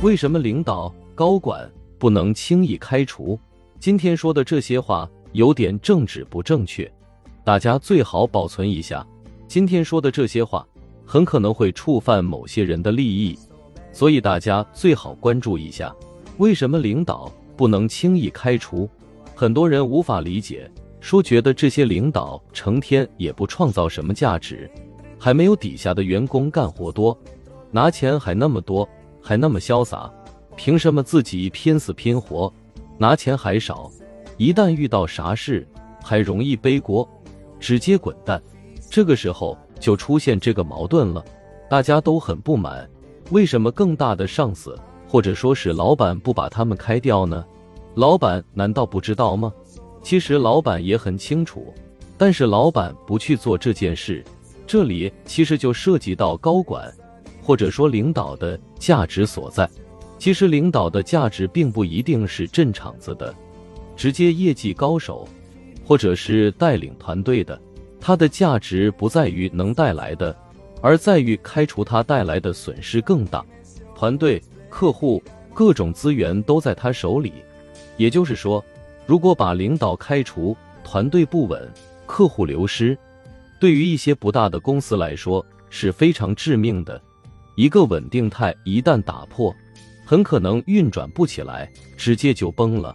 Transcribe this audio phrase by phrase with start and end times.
[0.00, 3.36] 为什么领导高管不能轻易开除？
[3.80, 6.88] 今天说的这些话有点政治不正确，
[7.42, 9.04] 大家最好保存一下。
[9.48, 10.64] 今天说的这些话
[11.04, 13.36] 很可能会触犯某些人的利益，
[13.90, 15.92] 所以大家最好关注一下。
[16.36, 18.88] 为什么领导不能轻易开除？
[19.34, 20.70] 很多人无法理解，
[21.00, 24.70] 说觉得这些领导成天也不创造什么价值，
[25.18, 27.18] 还没有底下的员工干活多，
[27.72, 28.88] 拿钱还那么多，
[29.28, 30.10] 还那么潇洒，
[30.56, 32.50] 凭什么自己拼死拼活？
[32.96, 33.90] 拿钱还少，
[34.38, 35.68] 一旦遇到啥事
[36.02, 37.06] 还容易背锅，
[37.60, 38.42] 直接滚蛋。
[38.88, 41.22] 这个时候就出现这个矛盾了，
[41.68, 42.88] 大家都很不满，
[43.30, 44.74] 为什么更大的上司
[45.06, 47.44] 或者说是老板不把他们开掉呢？
[47.96, 49.52] 老板难道不知道吗？
[50.02, 51.70] 其实老板也很清楚，
[52.16, 54.24] 但是老板不去做这件事，
[54.66, 56.90] 这里其实就涉及到高管
[57.48, 59.66] 或者说领导的价值所在。
[60.18, 63.34] 其实领导的价值并不一定是镇场子的，
[63.96, 65.26] 直接业绩高手，
[65.82, 67.58] 或者是带领团队的，
[67.98, 70.36] 他的价值不在于能带来的，
[70.82, 73.42] 而在于开除他带来的损失更大。
[73.94, 75.22] 团队、客户、
[75.54, 77.32] 各种资源都在他手里，
[77.96, 78.62] 也就是说，
[79.06, 81.66] 如果把领导开除，团队不稳，
[82.04, 82.94] 客户流失，
[83.58, 87.00] 对于一些不大的公司来说是非常致命的。
[87.58, 89.52] 一个稳定态一旦打破
[90.04, 92.94] 很可能运转不起来直接就崩了。